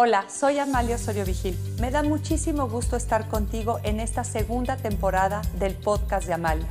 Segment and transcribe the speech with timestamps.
[0.00, 1.58] Hola, soy Amalia Osorio Vigil.
[1.80, 6.68] Me da muchísimo gusto estar contigo en esta segunda temporada del podcast de Amalia,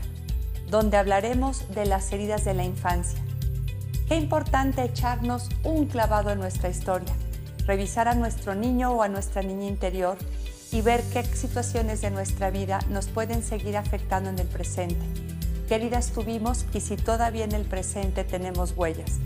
[0.70, 3.20] donde hablaremos de las heridas de la infancia.
[4.08, 7.14] Qué importante echarnos un clavado en nuestra historia,
[7.66, 10.18] revisar a nuestro niño o a nuestra niña interior
[10.72, 15.06] y ver qué situaciones de nuestra vida nos pueden seguir afectando en el presente,
[15.68, 19.20] qué heridas tuvimos y si todavía en el presente tenemos huellas.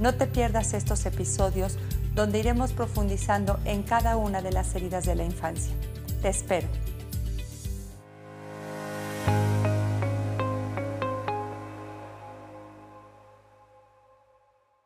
[0.00, 1.76] No te pierdas estos episodios
[2.14, 5.74] donde iremos profundizando en cada una de las heridas de la infancia.
[6.22, 6.68] Te espero.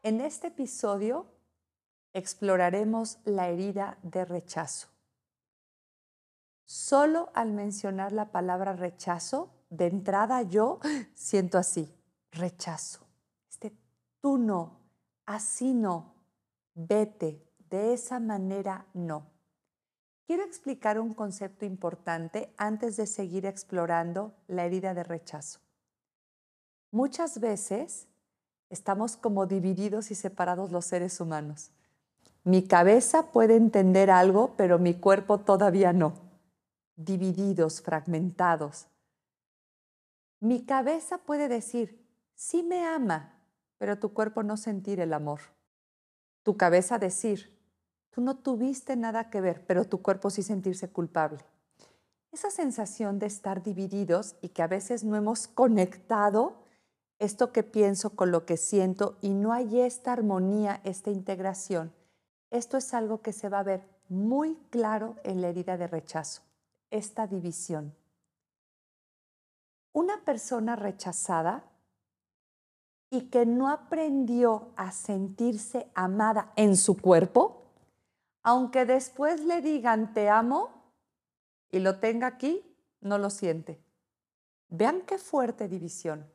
[0.03, 1.27] En este episodio
[2.13, 4.89] exploraremos la herida de rechazo.
[6.67, 10.79] Solo al mencionar la palabra rechazo, de entrada yo
[11.15, 11.93] siento así,
[12.31, 13.07] rechazo.
[13.49, 13.77] Este
[14.21, 14.81] tú no,
[15.27, 16.14] así no,
[16.75, 19.27] vete, de esa manera no.
[20.27, 25.61] Quiero explicar un concepto importante antes de seguir explorando la herida de rechazo.
[26.91, 28.09] Muchas veces
[28.71, 31.71] estamos como divididos y separados los seres humanos.
[32.43, 36.15] Mi cabeza puede entender algo, pero mi cuerpo todavía no.
[36.97, 38.87] Divididos, fragmentados.
[40.41, 43.35] Mi cabeza puede decir, sí me ama,
[43.79, 45.54] pero tu cuerpo no sentir el amor
[46.45, 47.59] tu cabeza decir,
[48.11, 51.45] tú no tuviste nada que ver, pero tu cuerpo sí sentirse culpable.
[52.31, 56.63] Esa sensación de estar divididos y que a veces no hemos conectado
[57.19, 61.93] esto que pienso con lo que siento y no hay esta armonía, esta integración,
[62.51, 66.43] esto es algo que se va a ver muy claro en la herida de rechazo,
[66.91, 67.95] esta división.
[69.93, 71.65] Una persona rechazada
[73.15, 77.63] y que no aprendió a sentirse amada en su cuerpo,
[78.43, 80.71] aunque después le digan te amo
[81.71, 83.81] y lo tenga aquí, no lo siente.
[84.69, 86.29] Vean qué fuerte división.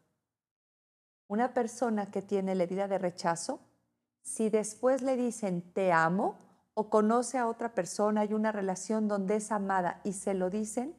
[1.27, 3.59] Una persona que tiene la herida de rechazo,
[4.21, 6.37] si después le dicen te amo
[6.75, 10.95] o conoce a otra persona, hay una relación donde es amada y se lo dicen,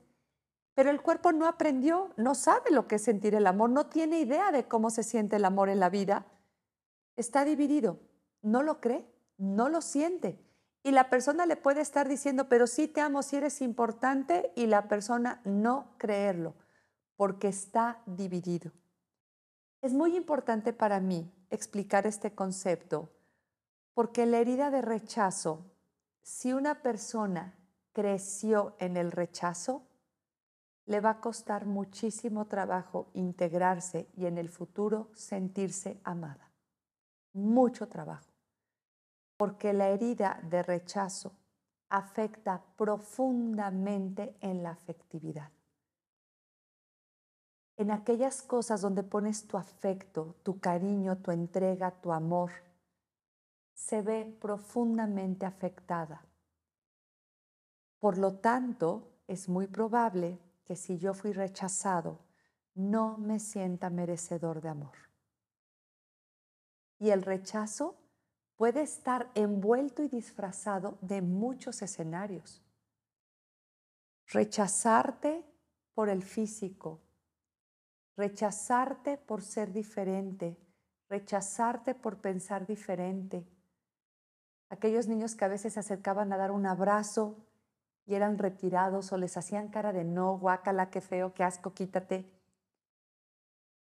[0.74, 4.20] pero el cuerpo no aprendió, no sabe lo que es sentir el amor, no tiene
[4.20, 6.26] idea de cómo se siente el amor en la vida.
[7.16, 8.00] Está dividido,
[8.42, 10.38] no lo cree, no lo siente.
[10.82, 14.66] Y la persona le puede estar diciendo, pero sí te amo, sí eres importante, y
[14.66, 16.54] la persona no creerlo,
[17.16, 18.72] porque está dividido.
[19.82, 23.10] Es muy importante para mí explicar este concepto,
[23.92, 25.70] porque la herida de rechazo,
[26.22, 27.58] si una persona
[27.92, 29.89] creció en el rechazo,
[30.90, 36.50] le va a costar muchísimo trabajo integrarse y en el futuro sentirse amada.
[37.32, 38.32] Mucho trabajo.
[39.36, 41.30] Porque la herida de rechazo
[41.90, 45.52] afecta profundamente en la afectividad.
[47.76, 52.50] En aquellas cosas donde pones tu afecto, tu cariño, tu entrega, tu amor,
[53.74, 56.24] se ve profundamente afectada.
[58.00, 60.40] Por lo tanto, es muy probable
[60.70, 62.20] que si yo fui rechazado,
[62.76, 64.96] no me sienta merecedor de amor.
[67.00, 67.98] Y el rechazo
[68.54, 72.62] puede estar envuelto y disfrazado de muchos escenarios.
[74.28, 75.44] Rechazarte
[75.92, 77.00] por el físico,
[78.16, 80.56] rechazarte por ser diferente,
[81.08, 83.44] rechazarte por pensar diferente.
[84.68, 87.44] Aquellos niños que a veces se acercaban a dar un abrazo
[88.06, 92.30] y eran retirados o les hacían cara de no, guácala, qué feo, qué asco, quítate.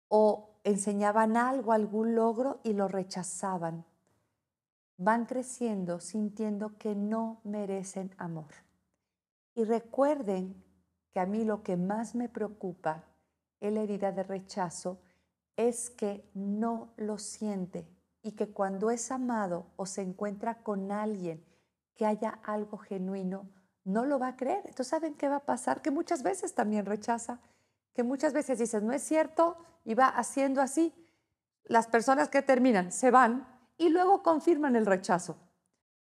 [0.08, 3.86] O enseñaban algo, algún logro y lo rechazaban.
[4.98, 8.54] Van creciendo sintiendo que no merecen amor.
[9.56, 10.64] Y recuerden
[11.12, 13.04] que a mí lo que más me preocupa
[13.62, 15.00] en la herida de rechazo
[15.56, 17.88] es que no lo siente
[18.22, 21.44] y que cuando es amado o se encuentra con alguien
[21.96, 23.50] que haya algo genuino,
[23.84, 24.62] no lo va a creer.
[24.66, 25.82] Entonces, ¿saben qué va a pasar?
[25.82, 27.40] Que muchas veces también rechaza,
[27.94, 30.94] que muchas veces dices, no es cierto, y va haciendo así.
[31.64, 33.48] Las personas que terminan se van
[33.78, 35.38] y luego confirman el rechazo.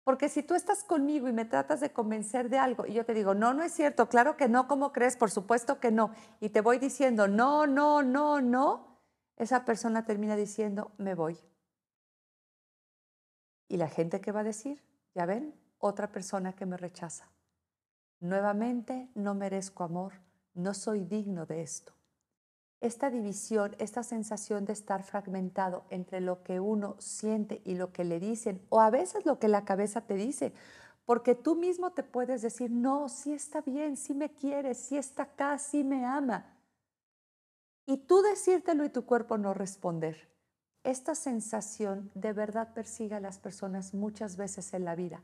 [0.05, 3.15] Porque si tú estás conmigo y me tratas de convencer de algo y yo te
[3.15, 5.17] digo, no, no es cierto, claro que no, ¿cómo crees?
[5.17, 6.11] Por supuesto que no.
[6.41, 8.99] Y te voy diciendo, no, no, no, no,
[9.37, 11.39] esa persona termina diciendo, me voy.
[13.67, 14.85] Y la gente que va a decir,
[15.15, 17.31] ya ven, otra persona que me rechaza.
[18.25, 20.15] Nuevamente, no merezco amor,
[20.55, 21.93] no soy digno de esto.
[22.81, 28.03] Esta división, esta sensación de estar fragmentado entre lo que uno siente y lo que
[28.03, 30.55] le dicen, o a veces lo que la cabeza te dice,
[31.05, 35.25] porque tú mismo te puedes decir, no, sí está bien, sí me quiere, sí está
[35.25, 36.47] acá, sí me ama.
[37.85, 40.31] Y tú decírtelo y tu cuerpo no responder.
[40.83, 45.23] Esta sensación de verdad persigue a las personas muchas veces en la vida.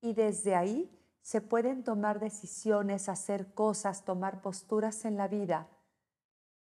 [0.00, 0.97] Y desde ahí
[1.28, 5.68] se pueden tomar decisiones, hacer cosas, tomar posturas en la vida,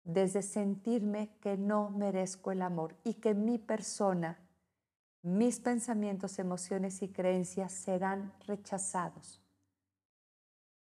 [0.04, 4.38] desde sentirme que no merezco el amor y que mi persona
[5.22, 9.42] mis pensamientos, emociones y creencias serán rechazados.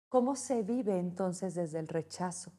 [0.09, 2.51] ¿Cómo se vive entonces desde el rechazo?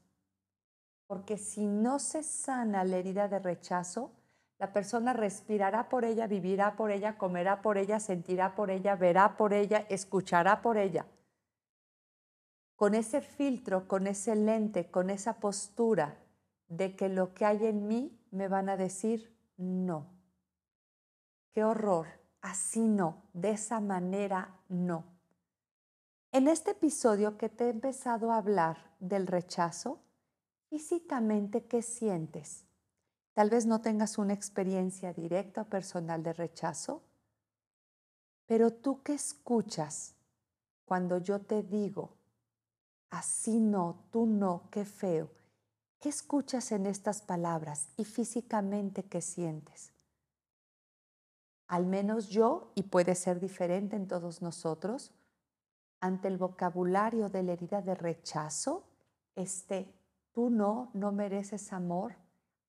[1.07, 4.13] Porque si no se sana la herida de rechazo,
[4.63, 9.37] la persona respirará por ella, vivirá por ella, comerá por ella, sentirá por ella, verá
[9.37, 11.05] por ella, escuchará por ella.
[12.77, 16.17] Con ese filtro, con ese lente, con esa postura
[16.69, 20.07] de que lo que hay en mí me van a decir no
[21.53, 22.07] qué horror,
[22.41, 25.03] así no, de esa manera no.
[26.31, 29.99] En este episodio que te he empezado a hablar del rechazo,
[30.71, 32.65] físicamente, ¿qué sientes?
[33.35, 37.03] Tal vez no tengas una experiencia directa o personal de rechazo,
[38.47, 40.15] pero tú qué escuchas
[40.85, 42.17] cuando yo te digo,
[43.11, 45.31] así no, tú no, qué feo.
[46.01, 49.93] ¿Qué escuchas en estas palabras y físicamente qué sientes?
[51.73, 55.11] al menos yo, y puede ser diferente en todos nosotros,
[56.01, 58.85] ante el vocabulario de la herida de rechazo,
[59.37, 59.91] este,
[60.33, 62.15] tú no, no mereces amor,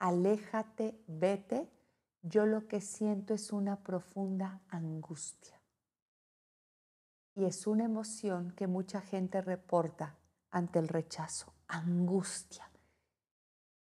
[0.03, 1.69] aléjate, vete,
[2.21, 5.59] yo lo que siento es una profunda angustia.
[7.35, 10.17] Y es una emoción que mucha gente reporta
[10.51, 12.69] ante el rechazo, angustia.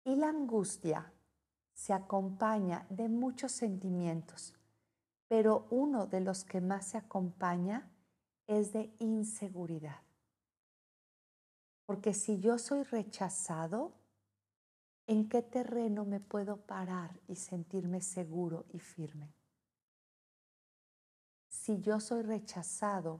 [0.03, 1.11] Y la angustia
[1.73, 4.55] se acompaña de muchos sentimientos
[5.31, 7.89] pero uno de los que más se acompaña
[8.47, 10.01] es de inseguridad.
[11.85, 13.93] Porque si yo soy rechazado,
[15.11, 19.35] ¿en qué terreno me puedo parar y sentirme seguro y firme?
[21.49, 23.19] Si yo soy rechazado,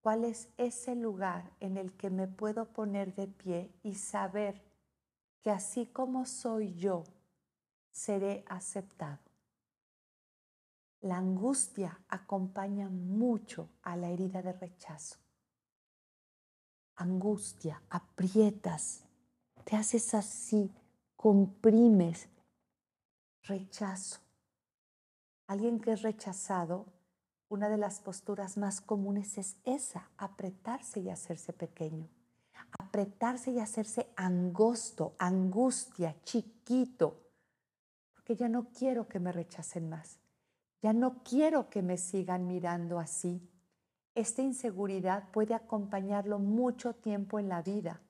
[0.00, 4.62] ¿cuál es ese lugar en el que me puedo poner de pie y saber
[5.42, 7.02] que así como soy yo,
[7.90, 9.18] seré aceptado?
[11.00, 15.18] La angustia acompaña mucho a la herida de rechazo.
[16.94, 19.02] Angustia, aprietas,
[19.64, 20.72] te haces así,
[21.24, 22.28] comprimes,
[23.44, 24.20] rechazo.
[25.46, 26.84] Alguien que es rechazado,
[27.48, 32.10] una de las posturas más comunes es esa, apretarse y hacerse pequeño.
[32.78, 37.22] Apretarse y hacerse angosto, angustia, chiquito,
[38.12, 40.18] porque ya no quiero que me rechacen más
[40.82, 43.40] ya no quiero que me sigan mirando así.
[44.14, 48.02] Esta inseguridad puede acompañarlo mucho tiempo en la vida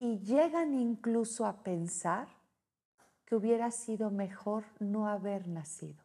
[0.00, 2.26] y llegan incluso a pensar
[3.24, 6.02] que hubiera sido mejor no haber nacido.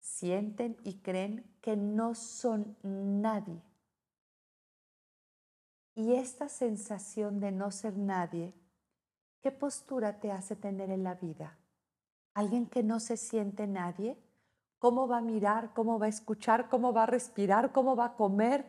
[0.00, 3.62] Sienten y creen que no son nadie.
[5.94, 8.54] Y esta sensación de no ser nadie,
[9.42, 11.58] ¿qué postura te hace tener en la vida?
[12.34, 14.18] alguien que no se siente nadie,
[14.78, 15.72] ¿cómo va a mirar?
[15.74, 16.68] ¿Cómo va a escuchar?
[16.68, 17.72] ¿Cómo va a respirar?
[17.72, 18.64] ¿Cómo va a comer?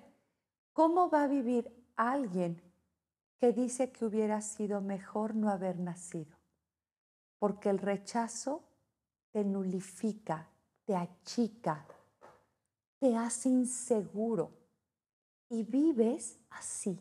[0.73, 2.61] ¿Cómo va a vivir alguien
[3.43, 6.33] que dice que hubiera sido mejor no haber nacido?
[7.39, 8.63] Porque el rechazo
[9.33, 10.47] te nulifica,
[10.85, 11.85] te achica,
[13.01, 14.49] te hace inseguro
[15.49, 16.97] y vives así.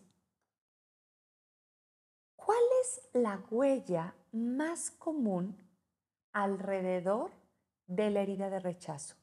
[2.34, 5.56] ¿Cuál es la huella más común
[6.32, 7.30] alrededor
[7.86, 9.14] de la herida de rechazo.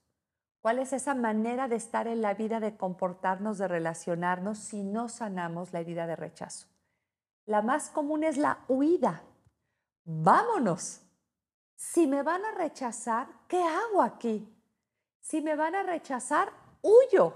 [0.61, 5.09] ¿Cuál es esa manera de estar en la vida, de comportarnos, de relacionarnos si no
[5.09, 6.78] sanamos la herida de rechazo?
[7.49, 9.23] La más común es la huida.
[10.05, 11.01] Vámonos.
[11.75, 14.55] Si me van a rechazar, ¿qué hago aquí?
[15.19, 16.53] Si me van a rechazar,
[16.83, 17.33] huyo.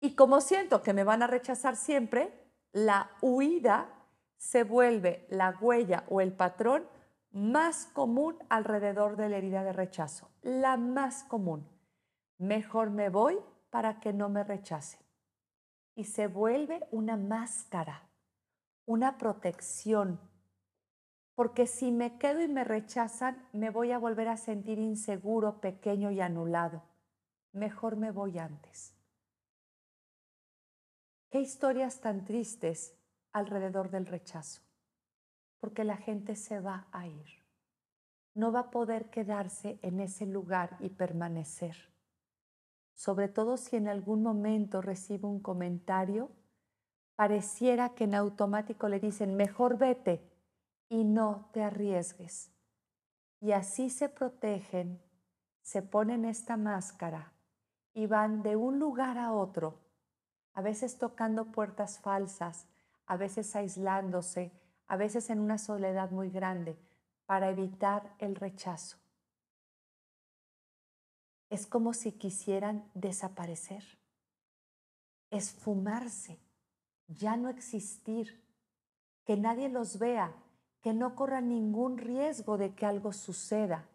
[0.00, 3.94] Y como siento que me van a rechazar siempre, la huida
[4.36, 6.84] se vuelve la huella o el patrón
[7.30, 11.64] más común alrededor de la herida de rechazo, la más común.
[12.38, 13.38] Mejor me voy
[13.70, 14.98] para que no me rechacen.
[15.94, 18.07] Y se vuelve una máscara,
[18.88, 20.18] una protección,
[21.34, 26.10] porque si me quedo y me rechazan, me voy a volver a sentir inseguro, pequeño
[26.10, 26.82] y anulado.
[27.52, 28.94] Mejor me voy antes.
[31.30, 32.96] Qué historias tan tristes
[33.32, 34.62] alrededor del rechazo
[35.60, 37.26] porque la gente se va a ir.
[38.34, 41.76] No va a poder quedarse en ese lugar y permanecer.
[42.94, 46.32] sobre todo si en algún momento recibe un comentario,
[47.18, 50.22] pareciera que en automático le dicen, mejor vete
[50.88, 52.52] y no te arriesgues.
[53.40, 55.02] Y así se protegen,
[55.60, 57.32] se ponen esta máscara
[57.92, 59.80] y van de un lugar a otro,
[60.54, 62.68] a veces tocando puertas falsas,
[63.04, 64.52] a veces aislándose,
[64.86, 66.78] a veces en una soledad muy grande,
[67.26, 68.96] para evitar el rechazo.
[71.50, 73.82] Es como si quisieran desaparecer,
[75.30, 76.38] esfumarse,
[77.08, 78.42] ya no existir,
[79.24, 80.32] que nadie los vea,
[80.80, 83.88] que no corra ningún riesgo de que algo suceda.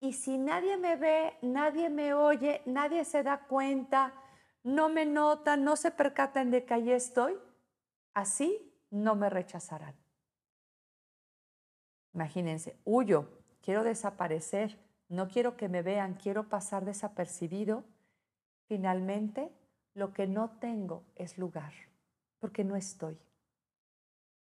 [0.00, 4.12] Y si nadie me ve, nadie me oye, nadie se da cuenta,
[4.62, 7.38] no me nota, no se percatan de que allí estoy,
[8.14, 9.94] así no me rechazarán.
[12.14, 13.28] Imagínense, huyo,
[13.60, 14.78] quiero desaparecer,
[15.08, 17.84] no quiero que me vean, quiero pasar desapercibido.
[18.66, 19.52] Finalmente,
[19.94, 21.72] lo que no tengo es lugar,
[22.38, 23.18] porque no estoy.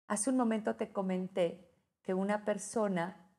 [0.07, 1.67] Hace un momento te comenté
[2.01, 3.31] que una persona,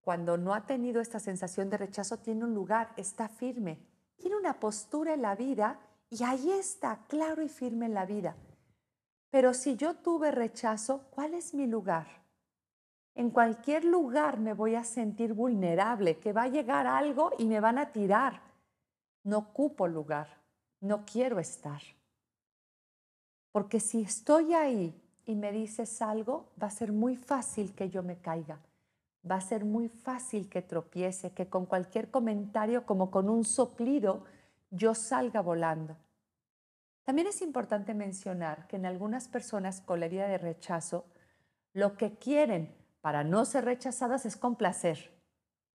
[0.00, 3.78] cuando no ha tenido esta sensación de rechazo, tiene un lugar, está firme,
[4.16, 8.36] tiene una postura en la vida y ahí está, claro y firme en la vida.
[9.30, 12.06] Pero si yo tuve rechazo, ¿cuál es mi lugar?
[13.14, 17.60] En cualquier lugar me voy a sentir vulnerable, que va a llegar algo y me
[17.60, 18.42] van a tirar.
[19.24, 20.28] No ocupo lugar,
[20.80, 21.80] no quiero estar.
[23.52, 28.02] Porque si estoy ahí y me dices algo, va a ser muy fácil que yo
[28.02, 28.58] me caiga.
[29.30, 34.24] Va a ser muy fácil que tropiece, que con cualquier comentario, como con un soplido,
[34.70, 35.96] yo salga volando.
[37.04, 41.04] También es importante mencionar que en algunas personas con la herida de rechazo,
[41.72, 45.12] lo que quieren para no ser rechazadas es complacer.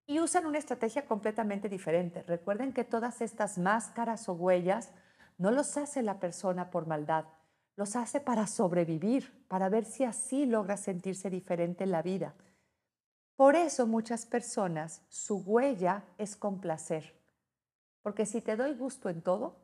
[0.06, 2.22] Y usan una estrategia completamente diferente.
[2.22, 4.92] Recuerden que todas estas máscaras o huellas
[5.38, 7.24] no los hace la persona por maldad,
[7.76, 12.34] los hace para sobrevivir, para ver si así logra sentirse diferente en la vida.
[13.36, 17.20] Por eso muchas personas, su huella es complacer.
[18.02, 19.56] Porque si te doy gusto en todo,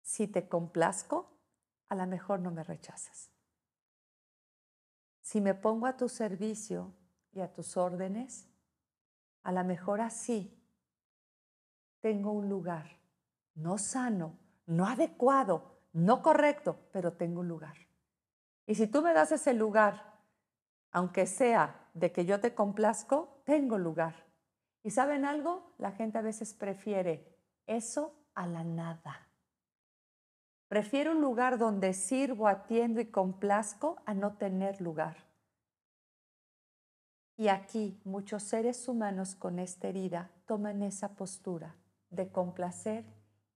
[0.00, 1.38] si te complazco,
[1.88, 3.30] a lo mejor no me rechazas.
[5.20, 6.94] Si me pongo a tu servicio
[7.32, 8.48] y a tus órdenes,
[9.42, 10.58] a lo mejor así
[12.00, 12.98] tengo un lugar,
[13.54, 17.76] no sano, no adecuado, no correcto, pero tengo lugar.
[18.66, 20.18] Y si tú me das ese lugar,
[20.90, 24.26] aunque sea de que yo te complazco, tengo lugar.
[24.82, 25.74] ¿Y saben algo?
[25.78, 27.36] La gente a veces prefiere
[27.66, 29.28] eso a la nada.
[30.68, 35.16] Prefiero un lugar donde sirvo, atiendo y complazco a no tener lugar.
[37.36, 41.76] Y aquí muchos seres humanos con esta herida toman esa postura
[42.10, 43.04] de complacer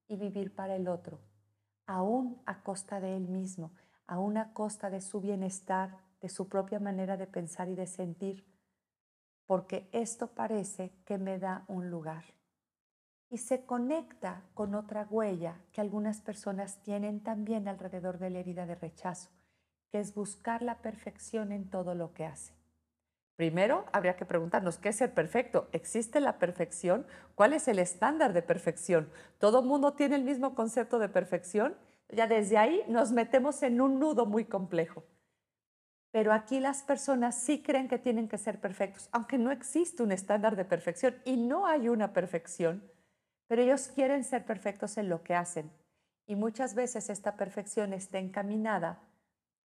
[0.09, 1.21] y vivir para el otro,
[1.93, 3.73] aún a costa de él mismo,
[4.07, 8.47] aún a costa de su bienestar, de su propia manera de pensar y de sentir,
[9.47, 12.25] porque esto parece que me da un lugar
[13.29, 18.67] y se conecta con otra huella que algunas personas tienen también alrededor de la herida
[18.67, 19.31] de rechazo,
[19.91, 22.62] que es buscar la perfección en todo lo que hace.
[23.37, 25.69] Primero, habría que preguntarnos, ¿qué es ser perfecto?
[25.73, 27.07] ¿Existe la perfección?
[27.35, 29.11] ¿Cuál es el estándar de perfección?
[29.39, 31.75] ¿Todo el mundo tiene el mismo concepto de perfección?
[32.09, 35.05] Ya desde ahí nos metemos en un nudo muy complejo.
[36.11, 40.13] Pero aquí las personas sí creen que tienen que ser perfectos, aunque no existe un
[40.13, 42.93] estándar de perfección y no hay una perfección
[43.53, 45.71] pero ellos quieren ser perfectos en lo que hacen.
[46.27, 48.99] Y muchas veces esta perfección está encaminada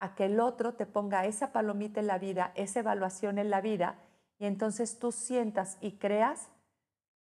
[0.04, 3.60] a que el otro te ponga esa palomita en la vida, esa evaluación en la
[3.60, 3.98] vida,
[4.38, 6.48] y entonces tú sientas y creas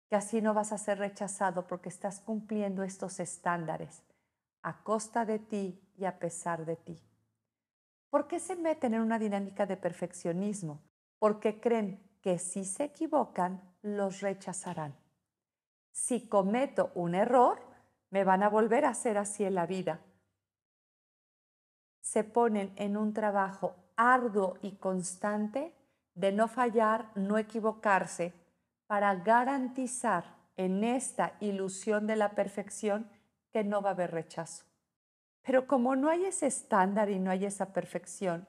[0.09, 4.03] que así no vas a ser rechazado porque estás cumpliendo estos estándares
[4.63, 7.01] a costa de ti y a pesar de ti.
[8.11, 10.81] ¿Por qué se meten en una dinámica de perfeccionismo?
[11.19, 14.95] Porque creen que si se equivocan, los rechazarán
[15.99, 17.61] si cometo un error,
[18.11, 20.01] me van a volver a hacer así en la vida.
[22.09, 25.75] Se ponen en un trabajo arduo y constante
[26.15, 28.33] de no fallar, no equivocarse,
[28.87, 30.25] para garantizar
[30.57, 33.11] en esta ilusión de la perfección
[33.53, 34.65] que no va a haber rechazo.
[35.43, 38.49] Pero como no hay ese estándar y no hay esa perfección,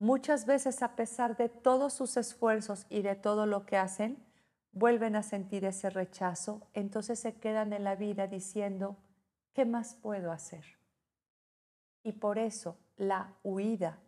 [0.00, 4.26] muchas veces a pesar de todos sus esfuerzos y de todo lo que hacen,
[4.72, 8.96] vuelven a sentir ese rechazo, entonces se quedan en la vida diciendo,
[9.52, 10.81] ¿qué más puedo hacer?
[12.02, 13.98] Y por eso la huida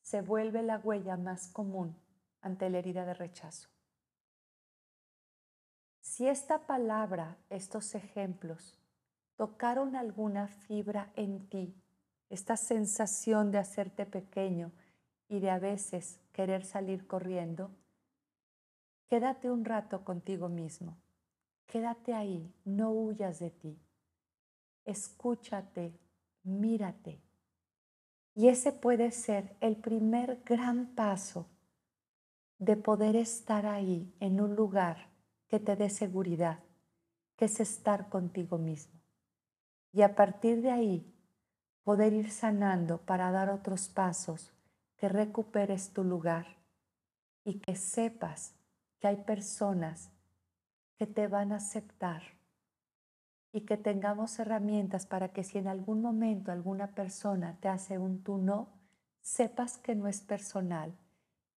[0.00, 1.96] se vuelve la huella más común
[2.40, 3.68] ante la herida de rechazo.
[6.00, 8.76] Si esta palabra, estos ejemplos,
[9.36, 11.74] tocaron alguna fibra en ti,
[12.28, 14.72] esta sensación de hacerte pequeño
[15.28, 17.70] y de a veces querer salir corriendo,
[19.08, 20.98] quédate un rato contigo mismo.
[21.66, 23.78] Quédate ahí, no huyas de ti.
[24.84, 25.98] Escúchate,
[26.42, 27.22] mírate.
[28.34, 31.46] Y ese puede ser el primer gran paso
[32.58, 35.10] de poder estar ahí en un lugar
[35.48, 36.60] que te dé seguridad,
[37.36, 39.00] que es estar contigo mismo.
[39.92, 41.12] Y a partir de ahí,
[41.82, 44.52] poder ir sanando para dar otros pasos,
[44.96, 46.46] que recuperes tu lugar
[47.44, 48.54] y que sepas
[49.00, 50.12] que hay personas
[50.96, 52.22] que te van a aceptar
[53.52, 58.22] y que tengamos herramientas para que si en algún momento alguna persona te hace un
[58.22, 58.68] tú no,
[59.20, 60.96] sepas que no es personal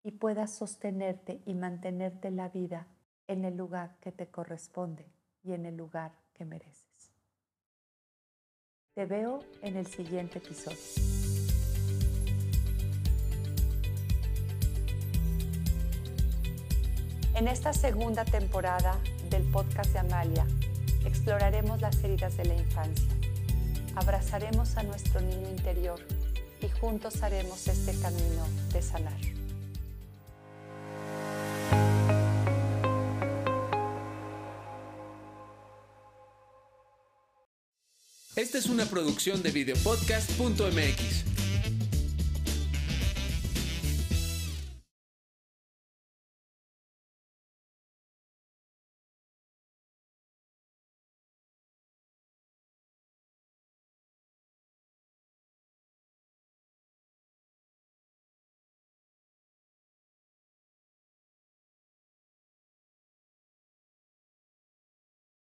[0.03, 2.87] y puedas sostenerte y mantenerte la vida
[3.29, 5.07] en el lugar que te corresponde
[5.43, 6.85] y en el lugar que mereces.
[8.95, 10.79] Te veo en el siguiente episodio.
[17.35, 18.97] En esta segunda temporada
[19.29, 20.47] del podcast de Amalia,
[21.05, 23.09] exploraremos las heridas de la infancia.
[23.97, 26.01] Abrazaremos a nuestro niño interior
[26.61, 29.19] y juntos haremos este camino de sanar.
[38.37, 41.44] Esta es una producción de videopodcast.mx.